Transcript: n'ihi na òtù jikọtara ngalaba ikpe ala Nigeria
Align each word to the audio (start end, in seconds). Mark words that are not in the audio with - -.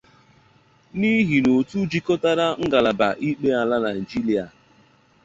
n'ihi 0.97 1.37
na 1.43 1.51
òtù 1.59 1.79
jikọtara 1.91 2.47
ngalaba 2.65 3.07
ikpe 3.27 3.49
ala 3.61 3.75
Nigeria 3.85 4.45